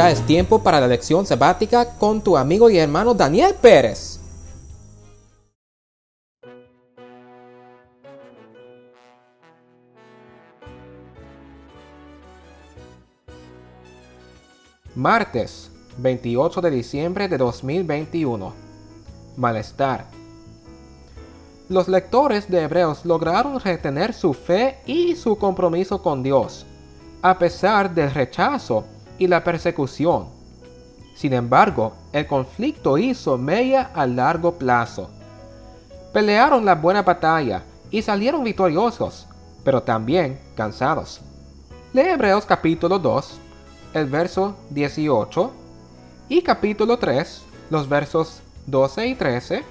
Ya 0.00 0.10
es 0.10 0.22
tiempo 0.22 0.62
para 0.62 0.80
la 0.80 0.88
lección 0.88 1.26
sabática 1.26 1.98
con 1.98 2.22
tu 2.22 2.34
amigo 2.34 2.70
y 2.70 2.78
hermano 2.78 3.12
Daniel 3.12 3.54
Pérez. 3.60 4.18
Martes 14.94 15.70
28 15.98 16.62
de 16.62 16.70
diciembre 16.70 17.28
de 17.28 17.36
2021. 17.36 18.54
Malestar. 19.36 20.06
Los 21.68 21.88
lectores 21.88 22.48
de 22.48 22.62
Hebreos 22.62 23.04
lograron 23.04 23.60
retener 23.60 24.14
su 24.14 24.32
fe 24.32 24.78
y 24.86 25.14
su 25.14 25.36
compromiso 25.36 26.02
con 26.02 26.22
Dios, 26.22 26.64
a 27.20 27.38
pesar 27.38 27.94
del 27.94 28.10
rechazo 28.14 28.86
y 29.20 29.28
la 29.28 29.44
persecución. 29.44 30.28
Sin 31.14 31.34
embargo, 31.34 31.92
el 32.12 32.26
conflicto 32.26 32.96
hizo 32.96 33.36
mella 33.36 33.90
a 33.94 34.06
largo 34.06 34.54
plazo. 34.54 35.10
Pelearon 36.12 36.64
la 36.64 36.74
buena 36.74 37.02
batalla 37.02 37.62
y 37.90 38.00
salieron 38.00 38.42
victoriosos, 38.42 39.26
pero 39.62 39.82
también 39.82 40.40
cansados. 40.56 41.20
Lee 41.92 42.08
Hebreos 42.08 42.46
capítulo 42.46 42.98
2, 42.98 43.38
el 43.92 44.06
verso 44.06 44.56
18, 44.70 45.52
y 46.30 46.40
capítulo 46.40 46.98
3, 46.98 47.42
los 47.68 47.88
versos 47.88 48.40
12 48.68 49.06
y 49.06 49.14
13, 49.14 49.64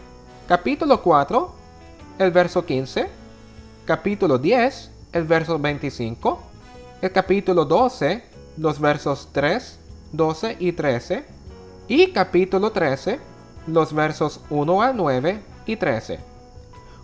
capítulo 0.48 1.02
4, 1.02 1.52
el 2.20 2.30
verso 2.30 2.64
15, 2.64 3.10
capítulo 3.86 4.38
10, 4.38 4.92
el 5.14 5.24
verso 5.24 5.58
25, 5.58 6.40
el 7.02 7.12
capítulo 7.12 7.66
12, 7.66 8.30
los 8.58 8.80
versos 8.80 9.30
3, 9.32 9.80
12 10.12 10.58
y 10.60 10.72
13, 10.72 11.26
y 11.88 12.12
capítulo 12.12 12.72
13, 12.72 13.20
los 13.68 13.94
versos 13.94 14.42
1 14.50 14.82
a 14.82 14.94
9 14.94 15.42
y 15.66 15.76
13. 15.76 16.20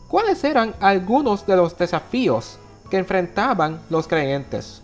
¿Cuáles 0.07 0.43
eran 0.43 0.75
algunos 0.79 1.45
de 1.47 1.55
los 1.55 1.77
desafíos 1.77 2.57
que 2.89 2.97
enfrentaban 2.97 3.81
los 3.89 4.07
creyentes? 4.07 4.81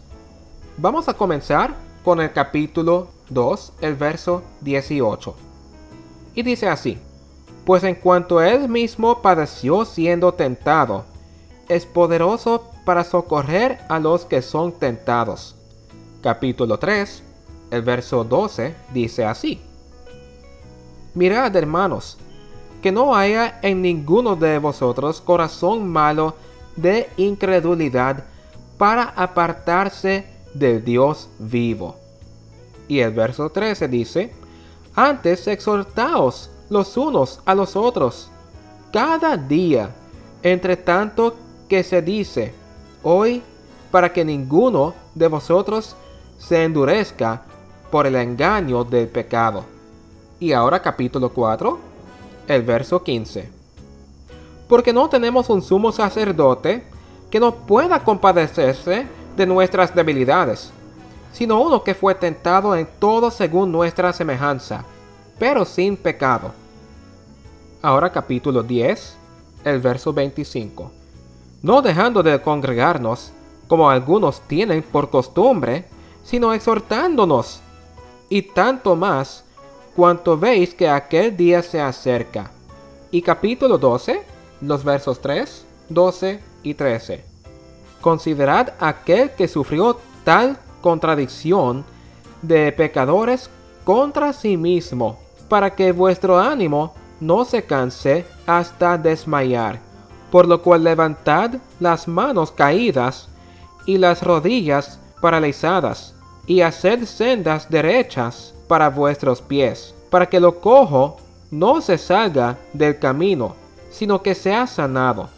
Vamos 0.78 1.08
a 1.08 1.14
comenzar 1.14 1.76
con 2.03 2.20
el 2.20 2.34
capítulo 2.34 3.09
2, 3.30 3.73
el 3.81 3.96
verso 3.96 4.42
18. 4.62 5.36
Y 6.34 6.44
dice 6.44 6.68
así, 6.68 6.98
pues 7.66 7.84
en 7.84 7.96
cuanto 7.96 8.42
él 8.42 8.68
mismo 8.68 9.22
padeció 9.22 9.86
siendo 9.86 10.34
tentado, 10.34 11.06
es 11.70 11.86
poderoso 11.86 12.72
para 12.86 13.03
socorrer 13.03 13.80
a 13.88 14.00
los 14.00 14.25
que 14.25 14.42
son 14.42 14.72
tentados 14.72 15.56
capítulo 16.22 16.77
3, 16.77 17.23
el 17.72 17.81
verso 17.81 18.23
12 18.23 18.75
dice 18.94 19.25
así. 19.25 19.59
Mirad, 21.13 21.55
hermanos, 21.55 22.17
que 22.81 22.91
no 22.91 23.16
haya 23.16 23.59
en 23.61 23.81
ninguno 23.81 24.36
de 24.36 24.58
vosotros 24.59 25.22
corazón 25.22 25.88
malo 25.88 26.36
de 26.75 27.09
incredulidad 27.17 28.23
para 28.78 29.03
apartarse 29.03 30.25
del 30.53 30.83
Dios 30.83 31.30
vivo. 31.39 31.95
Y 32.88 33.00
el 33.00 33.11
verso 33.11 33.50
13 33.50 33.88
dice, 33.88 34.33
antes 34.95 35.47
exhortaos 35.47 36.50
los 36.69 36.97
unos 36.97 37.41
a 37.45 37.56
los 37.56 37.75
otros, 37.75 38.30
cada 38.91 39.38
día, 39.38 39.91
entre 40.44 40.75
tanto 40.78 41.35
que 41.69 41.83
se 41.83 42.02
dice, 42.02 42.53
hoy, 43.03 43.41
para 43.91 44.11
que 44.11 44.25
ninguno 44.25 44.94
de 45.16 45.28
vosotros 45.28 45.96
se 46.41 46.63
endurezca 46.63 47.44
por 47.91 48.07
el 48.07 48.16
engaño 48.16 48.84
del 48.84 49.07
pecado. 49.07 49.63
Y 50.40 50.53
ahora 50.53 50.81
capítulo 50.81 51.29
4, 51.29 51.79
el 52.47 52.63
verso 52.63 53.03
15. 53.03 53.47
Porque 54.68 54.91
no 54.91 55.07
tenemos 55.07 55.50
un 55.50 55.62
sumo 55.62 55.91
sacerdote 55.91 56.84
que 57.29 57.40
no 57.40 57.53
pueda 57.53 58.03
compadecerse 58.03 59.07
de 59.38 59.46
nuestras 59.46 59.94
debilidades, 59.94 60.72
sino 61.31 61.62
uno 61.62 61.84
que 61.84 61.94
fue 61.94 62.16
tentado 62.16 62.75
en 62.75 62.88
todo 63.00 63.29
según 63.29 63.72
nuestra 63.72 64.12
semejanza, 64.12 64.84
pero 65.38 65.63
sin 65.63 65.96
pecado. 65.96 66.53
Ahora 67.84 68.12
capítulo 68.12 68.63
10, 68.63 69.16
el 69.63 69.79
verso 69.79 70.12
25. 70.12 70.91
No 71.62 71.81
dejando 71.84 72.23
de 72.23 72.41
congregarnos, 72.41 73.31
como 73.68 73.90
algunos 73.90 74.41
tienen 74.41 74.81
por 74.81 75.09
costumbre, 75.09 75.85
sino 76.24 76.54
exhortándonos, 76.54 77.62
y 78.30 78.42
tanto 78.44 78.96
más 78.96 79.44
cuanto 79.96 80.38
veis 80.38 80.74
que 80.74 80.90
aquel 80.90 81.36
día 81.36 81.62
se 81.62 81.82
acerca. 81.82 82.52
Y 83.12 83.22
capítulo 83.22 83.78
12, 83.78 84.22
los 84.62 84.84
versos 84.84 85.20
3, 85.20 85.66
12 85.90 86.40
y 86.64 86.74
13. 86.74 87.24
Considerad 88.00 88.74
aquel 88.80 89.32
que 89.32 89.48
sufrió 89.48 90.00
tal 90.24 90.58
contradicción 90.82 91.84
de 92.42 92.72
pecadores 92.72 93.50
contra 93.84 94.34
sí 94.34 94.58
mismo, 94.58 95.20
para 95.50 95.76
que 95.76 95.92
vuestro 95.92 96.40
ánimo 96.40 96.94
no 97.20 97.46
se 97.46 97.64
canse 97.64 98.26
hasta 98.48 98.98
desmayar, 98.98 99.80
por 100.32 100.48
lo 100.48 100.62
cual 100.62 100.84
levantad 100.84 101.52
las 101.80 102.08
manos 102.08 102.52
caídas 102.52 103.28
y 103.86 103.98
las 103.98 104.24
rodillas 104.24 105.00
paralizadas, 105.22 106.14
y 106.48 106.62
haced 106.62 107.06
sendas 107.06 107.70
derechas 107.70 108.54
para 108.68 108.90
vuestros 108.90 109.42
pies, 109.42 109.94
para 110.09 110.28
que 110.28 110.40
lo 110.40 110.59
cojo 110.59 111.18
no 111.52 111.82
se 111.82 111.98
salga 111.98 112.58
del 112.74 113.00
camino, 113.00 113.56
sino 113.90 114.22
que 114.22 114.36
sea 114.36 114.68
sanado. 114.68 115.30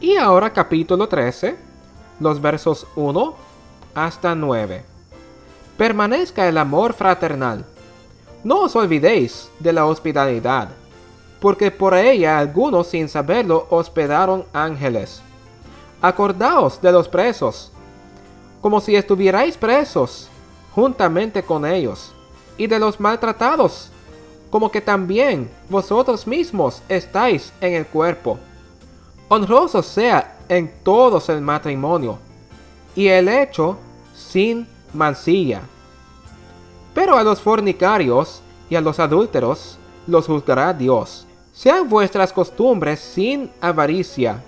Y 0.00 0.16
ahora 0.16 0.52
capítulo 0.52 1.08
13, 1.08 1.56
los 2.20 2.40
versos 2.40 2.86
1 2.96 3.34
hasta 3.94 4.34
9. 4.34 4.84
Permanezca 5.78 6.48
el 6.48 6.58
amor 6.58 6.92
fraternal. 6.92 7.64
No 8.44 8.62
os 8.62 8.76
olvidéis 8.76 9.50
de 9.58 9.72
la 9.72 9.86
hospitalidad, 9.86 10.68
porque 11.40 11.70
por 11.70 11.94
ella 11.94 12.38
algunos 12.38 12.88
sin 12.88 13.08
saberlo 13.08 13.66
hospedaron 13.70 14.44
ángeles. 14.52 15.22
Acordaos 16.02 16.80
de 16.82 16.92
los 16.92 17.08
presos 17.08 17.72
como 18.60 18.80
si 18.80 18.96
estuvierais 18.96 19.56
presos 19.56 20.28
juntamente 20.76 21.42
con 21.42 21.64
ellos, 21.64 22.12
y 22.58 22.66
de 22.66 22.78
los 22.78 23.00
maltratados, 23.00 23.88
como 24.50 24.70
que 24.70 24.82
también 24.82 25.50
vosotros 25.70 26.26
mismos 26.26 26.82
estáis 26.86 27.50
en 27.62 27.72
el 27.72 27.86
cuerpo. 27.86 28.38
Honroso 29.28 29.82
sea 29.82 30.36
en 30.50 30.70
todos 30.82 31.30
el 31.30 31.40
matrimonio, 31.40 32.18
y 32.94 33.08
el 33.08 33.28
hecho 33.28 33.78
sin 34.14 34.68
mancilla. 34.92 35.62
Pero 36.92 37.16
a 37.16 37.24
los 37.24 37.40
fornicarios 37.40 38.42
y 38.68 38.76
a 38.76 38.82
los 38.82 39.00
adúlteros 39.00 39.78
los 40.06 40.26
juzgará 40.26 40.74
Dios. 40.74 41.26
Sean 41.54 41.88
vuestras 41.88 42.34
costumbres 42.34 43.00
sin 43.00 43.50
avaricia, 43.62 44.42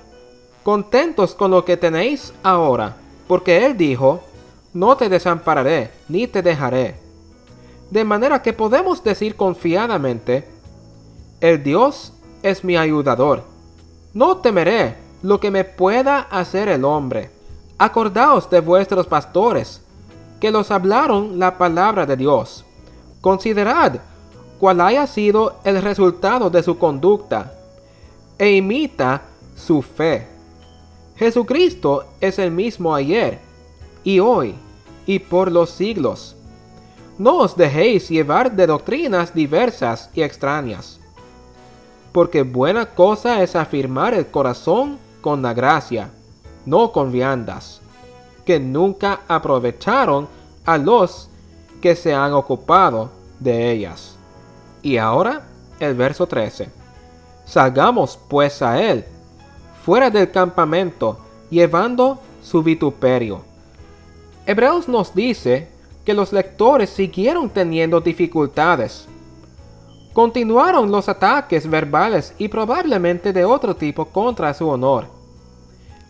contentos 0.63 1.35
con 1.35 1.51
lo 1.51 1.65
que 1.65 1.79
tenéis 1.79 2.35
ahora 2.43 2.97
porque 3.29 3.67
Él 3.67 3.77
dijo, 3.77 4.21
no 4.73 4.97
te 4.97 5.09
desampararé 5.09 5.93
ni 6.09 6.27
te 6.27 6.43
dejaré. 6.43 6.97
De 7.91 8.05
manera 8.05 8.43
que 8.43 8.53
podemos 8.53 9.05
decir 9.05 9.37
confiadamente, 9.37 10.49
el 11.41 11.63
Dios 11.63 12.13
es 12.43 12.65
mi 12.65 12.77
ayudador. 12.77 13.45
No 14.15 14.39
temeré 14.39 14.97
lo 15.23 15.39
que 15.39 15.51
me 15.51 15.65
pueda 15.65 16.21
hacer 16.31 16.69
el 16.69 16.85
hombre. 16.85 17.31
Acordaos 17.79 18.51
de 18.51 18.61
vuestros 18.61 19.07
pastores, 19.07 19.83
que 20.41 20.51
los 20.51 20.71
hablaron 20.71 21.39
la 21.39 21.57
palabra 21.57 22.07
de 22.07 22.17
Dios. 22.17 22.65
Considerad 23.21 24.01
cuál 24.59 24.81
haya 24.81 25.07
sido 25.07 25.61
el 25.65 25.81
resultado 25.83 26.51
de 26.51 26.63
su 26.63 26.79
conducta, 26.79 27.53
e 28.39 28.53
imita 28.53 29.23
su 29.57 29.83
fe 29.83 30.38
Jesucristo 31.19 32.05
es 32.21 32.39
el 32.39 32.53
mismo 32.53 32.95
ayer 32.95 33.41
y 34.05 34.21
hoy 34.21 34.55
y 35.05 35.19
por 35.19 35.51
los 35.51 35.71
siglos. 35.71 36.37
No 37.19 37.39
os 37.39 37.57
dejéis 37.57 38.09
llevar 38.09 38.53
de 38.53 38.69
doctrinas 38.69 39.35
diversas 39.35 40.11
y 40.15 40.23
extrañas, 40.23 41.01
porque 42.13 42.43
buena 42.43 42.87
cosa 42.87 43.43
es 43.43 43.57
afirmar 43.57 44.15
el 44.15 44.29
corazón 44.29 44.99
con 45.21 45.43
la 45.43 45.53
gracia, 45.55 46.11
no 46.65 46.93
con 46.93 47.11
viandas, 47.11 47.81
que 48.45 48.61
nunca 48.61 49.23
aprovecharon 49.27 50.29
a 50.65 50.79
los 50.79 51.29
que 51.83 51.97
se 51.97 52.15
han 52.15 52.33
ocupado 52.33 53.11
de 53.41 53.73
ellas. 53.73 54.17
Y 54.83 54.99
ahora 54.99 55.43
el 55.81 55.95
verso 55.95 56.29
13. 56.29 56.69
Salgamos 57.45 58.17
pues 58.29 58.63
a 58.63 58.81
él 58.81 59.05
fuera 59.89 60.11
del 60.11 60.31
campamento, 60.31 61.17
llevando 61.49 62.19
su 62.43 62.63
vituperio. 62.63 63.41
Hebreos 64.45 64.87
nos 64.87 65.15
dice 65.15 65.67
que 66.05 66.13
los 66.13 66.31
lectores 66.31 66.91
siguieron 66.91 67.49
teniendo 67.49 67.99
dificultades. 67.99 69.09
Continuaron 70.13 70.91
los 70.91 71.09
ataques 71.09 71.67
verbales 71.67 72.35
y 72.37 72.49
probablemente 72.49 73.33
de 73.33 73.47
otro 73.47 73.75
tipo 73.77 74.05
contra 74.05 74.53
su 74.53 74.69
honor. 74.69 75.07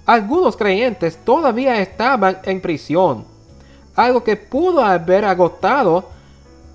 Algunos 0.06 0.56
creyentes 0.56 1.16
todavía 1.24 1.80
estaban 1.80 2.38
en 2.42 2.60
prisión, 2.60 3.24
algo 3.94 4.24
que 4.24 4.34
pudo 4.34 4.82
haber 4.82 5.24
agotado 5.24 6.04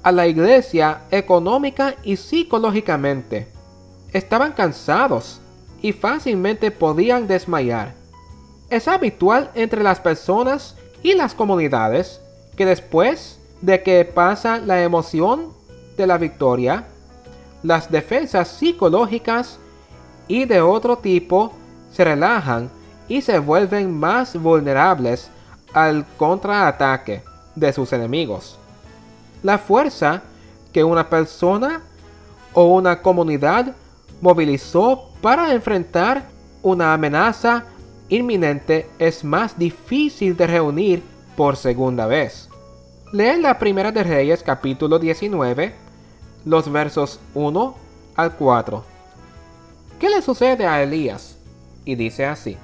a 0.03 0.09
la 0.13 0.25
iglesia 0.25 1.01
económica 1.11 1.95
y 2.01 2.15
psicológicamente. 2.15 3.49
Estaban 4.13 4.53
cansados 4.53 5.41
y 5.83 5.91
fácilmente 5.91 6.71
podían 6.71 7.27
desmayar. 7.27 7.93
Es 8.71 8.87
habitual 8.87 9.51
entre 9.53 9.83
las 9.83 9.99
personas 9.99 10.75
y 11.03 11.13
las 11.13 11.35
comunidades 11.35 12.21
que 12.55 12.65
después 12.65 13.37
de 13.61 13.83
que 13.83 14.05
pasa 14.05 14.57
la 14.59 14.81
emoción 14.81 15.49
de 15.97 16.07
la 16.07 16.17
victoria, 16.17 16.85
las 17.61 17.91
defensas 17.91 18.47
psicológicas 18.47 19.59
y 20.27 20.45
de 20.45 20.61
otro 20.61 20.97
tipo 20.97 21.53
se 21.91 22.05
relajan 22.05 22.71
y 23.09 23.21
se 23.21 23.37
vuelven 23.39 23.99
más 23.99 24.41
vulnerables 24.41 25.29
al 25.73 26.05
contraataque 26.17 27.23
de 27.55 27.73
sus 27.73 27.91
enemigos. 27.91 28.57
La 29.43 29.57
fuerza 29.57 30.21
que 30.71 30.83
una 30.83 31.09
persona 31.09 31.81
o 32.53 32.63
una 32.73 33.01
comunidad 33.01 33.75
movilizó 34.21 35.12
para 35.23 35.53
enfrentar 35.53 36.25
una 36.63 36.93
amenaza 36.93 37.63
inminente 38.09 38.89
es 38.99 39.23
más 39.23 39.57
difícil 39.57 40.35
de 40.35 40.47
reunir 40.47 41.01
por 41.37 41.55
segunda 41.55 42.07
vez. 42.07 42.49
Lee 43.13 43.39
la 43.39 43.57
Primera 43.57 43.93
de 43.93 44.03
Reyes 44.03 44.43
capítulo 44.43 44.99
19, 44.99 45.73
los 46.43 46.69
versos 46.69 47.21
1 47.35 47.75
al 48.17 48.35
4. 48.35 48.83
¿Qué 49.97 50.09
le 50.09 50.21
sucede 50.21 50.67
a 50.67 50.83
Elías? 50.83 51.37
Y 51.85 51.95
dice 51.95 52.25
así. 52.25 52.57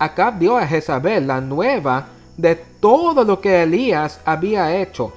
Acab 0.00 0.40
dio 0.40 0.58
a 0.58 0.66
Jezabel 0.66 1.28
la 1.28 1.40
nueva 1.40 2.08
de 2.36 2.56
todo 2.56 3.22
lo 3.22 3.40
que 3.40 3.62
Elías 3.62 4.18
había 4.24 4.76
hecho 4.76 5.12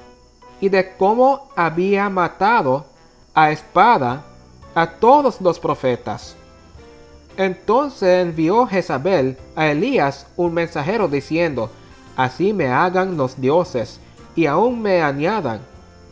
y 0.61 0.69
de 0.69 0.95
cómo 0.97 1.49
había 1.55 2.11
matado 2.11 2.85
a 3.33 3.49
espada 3.49 4.23
a 4.75 4.85
todos 4.85 5.41
los 5.41 5.57
profetas. 5.57 6.38
Entonces 7.37 8.25
envió 8.25 8.65
Jezabel 8.65 9.37
a 9.55 9.67
Elías 9.67 10.27
un 10.37 10.53
mensajero 10.53 11.07
diciendo, 11.07 11.69
Así 12.15 12.53
me 12.53 12.67
hagan 12.67 13.17
los 13.17 13.39
dioses 13.41 13.99
y 14.35 14.45
aún 14.45 14.81
me 14.81 15.01
añadan, 15.01 15.59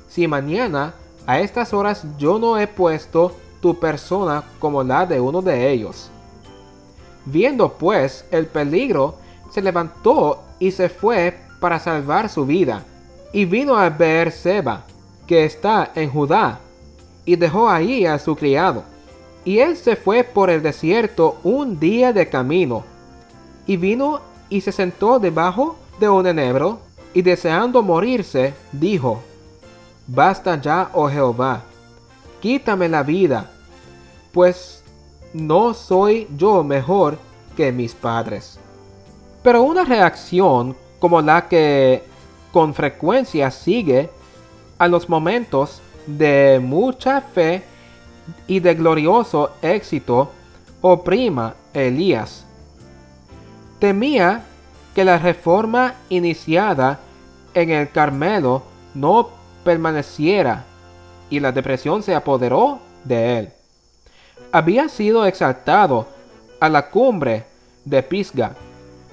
si 0.10 0.28
mañana 0.28 0.94
a 1.26 1.40
estas 1.40 1.74
horas 1.74 2.06
yo 2.18 2.40
no 2.40 2.58
he 2.58 2.68
puesto 2.68 3.36
tu 3.62 3.80
persona 3.80 4.44
como 4.60 4.84
la 4.84 5.06
de 5.06 5.22
uno 5.22 5.42
de 5.42 5.72
ellos. 5.72 6.10
Viendo 7.26 7.74
pues 7.74 8.26
el 8.32 8.48
peligro, 8.48 9.16
se 9.50 9.62
levantó 9.62 10.44
y 10.60 10.72
se 10.72 10.90
fue 10.90 11.40
para 11.62 11.80
salvar 11.80 12.28
su 12.28 12.46
vida, 12.46 12.84
y 13.32 13.46
vino 13.46 13.78
a 13.78 13.96
Seba, 14.32 14.84
que 15.26 15.46
está 15.46 15.92
en 15.96 16.10
Judá, 16.10 16.60
y 17.24 17.38
dejó 17.38 17.70
ahí 17.70 18.06
a 18.06 18.20
su 18.20 18.36
criado. 18.36 18.84
Y 19.46 19.60
él 19.60 19.76
se 19.76 19.96
fue 19.96 20.24
por 20.24 20.50
el 20.50 20.62
desierto 20.62 21.38
un 21.44 21.80
día 21.80 22.14
de 22.14 22.30
camino, 22.30 22.84
y 23.66 23.78
vino 23.78 24.22
y 24.50 24.62
se 24.62 24.72
sentó 24.72 25.20
debajo 25.20 25.76
de 26.00 26.10
un 26.10 26.26
enebro, 26.28 26.80
y 27.14 27.22
deseando 27.22 27.82
morirse, 27.82 28.54
dijo, 28.72 29.22
Basta 30.08 30.60
ya, 30.60 30.90
oh 30.94 31.10
Jehová, 31.10 31.62
quítame 32.42 32.90
la 32.90 33.04
vida, 33.04 33.52
pues 34.32 34.84
no 35.34 35.74
soy 35.74 36.28
yo 36.38 36.64
mejor 36.64 37.18
que 37.56 37.72
mis 37.72 37.94
padres. 37.94 38.60
Pero 39.44 39.64
una 39.64 39.84
reacción 39.84 40.76
como 41.00 41.22
la 41.22 41.48
que 41.48 42.04
con 42.52 42.74
frecuencia 42.74 43.52
sigue 43.52 44.10
a 44.78 44.88
los 44.88 45.10
momentos 45.10 45.82
de 46.08 46.60
mucha 46.62 47.22
fe 47.22 47.64
y 48.48 48.60
de 48.60 48.76
glorioso 48.76 49.52
éxito 49.62 50.32
oprima 50.82 51.56
Elías. 51.74 52.46
Temía 53.80 54.44
que 54.96 55.04
la 55.04 55.18
reforma 55.18 55.96
iniciada 56.10 57.00
en 57.54 57.70
el 57.70 57.90
Carmelo 57.90 58.64
no 58.94 59.30
permaneciera 59.64 60.66
y 61.30 61.40
la 61.40 61.52
depresión 61.52 62.04
se 62.04 62.16
apoderó 62.16 62.80
de 63.04 63.40
él 63.40 63.54
había 64.54 64.88
sido 64.88 65.26
exaltado 65.26 66.06
a 66.60 66.70
la 66.70 66.90
cumbre 66.90 67.44
de 67.84 68.04
Pisga. 68.04 68.52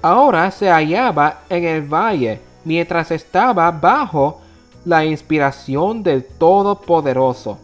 Ahora 0.01 0.49
se 0.51 0.69
hallaba 0.69 1.41
en 1.49 1.63
el 1.63 1.81
valle 1.81 2.39
mientras 2.63 3.09
estaba 3.09 3.69
bajo 3.71 4.39
la 4.85 5.03
inspiración 5.03 6.03
del 6.03 6.23
Todopoderoso. 6.25 7.57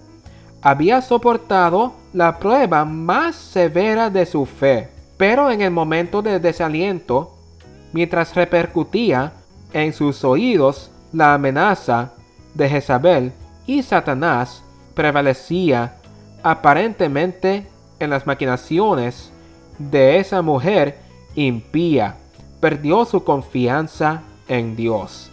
Había 0.68 1.02
soportado 1.02 1.94
la 2.12 2.40
prueba 2.40 2.84
más 2.84 3.38
severa 3.38 4.10
de 4.10 4.26
su 4.26 4.46
fe, 4.46 4.90
pero 5.16 5.50
en 5.50 5.62
el 5.62 5.72
momento 5.72 6.22
de 6.22 6.42
desaliento, 6.42 7.38
mientras 7.94 8.36
repercutía 8.36 9.32
en 9.72 9.94
sus 9.94 10.26
oídos 10.26 10.92
la 11.14 11.36
amenaza 11.36 12.12
de 12.54 12.68
Jezabel 12.68 13.32
y 13.66 13.82
Satanás 13.82 14.62
prevalecía 14.94 15.96
aparentemente 16.44 17.66
en 18.02 18.10
las 18.10 18.28
maquinaciones 18.28 19.32
de 19.80 20.20
esa 20.20 20.42
mujer 20.42 20.98
impía, 21.36 22.18
perdió 22.60 23.06
su 23.06 23.24
confianza 23.24 24.22
en 24.50 24.76
Dios. 24.76 25.32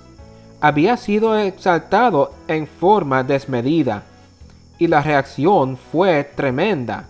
Había 0.61 0.97
sido 0.97 1.37
exaltado 1.37 2.33
en 2.47 2.69
forma 2.69 3.25
desmedida 3.25 4.05
y 4.79 4.87
la 4.87 5.03
reacción 5.03 5.77
fue 5.77 6.25
tremenda. 6.25 7.07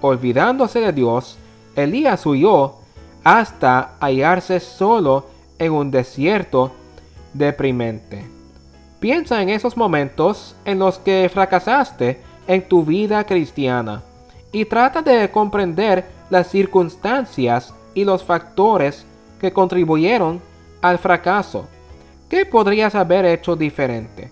Olvidándose 0.00 0.80
de 0.80 0.92
Dios, 0.92 1.38
Elías 1.76 2.24
huyó 2.26 2.74
hasta 3.24 3.94
hallarse 4.00 4.60
solo 4.60 5.26
en 5.58 5.72
un 5.72 5.90
desierto 5.90 6.72
deprimente. 7.34 8.24
Piensa 9.00 9.42
en 9.42 9.48
esos 9.48 9.76
momentos 9.76 10.56
en 10.64 10.78
los 10.78 10.98
que 10.98 11.30
fracasaste 11.32 12.20
en 12.46 12.66
tu 12.68 12.84
vida 12.84 13.24
cristiana 13.24 14.02
y 14.50 14.64
trata 14.64 15.02
de 15.02 15.30
comprender 15.30 16.06
las 16.30 16.48
circunstancias 16.48 17.74
y 17.94 18.04
los 18.04 18.24
factores 18.24 19.04
que 19.40 19.52
contribuyeron 19.52 20.40
al 20.80 20.98
fracaso. 20.98 21.66
¿Qué 22.28 22.44
podrías 22.44 22.94
haber 22.94 23.24
hecho 23.24 23.56
diferente? 23.56 24.30